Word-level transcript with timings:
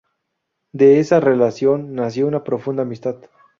De 0.73 0.99
esa 0.99 1.19
relación 1.19 1.93
nació 1.93 2.25
una 2.25 2.43
profunda 2.43 2.81
amistad. 2.81 3.17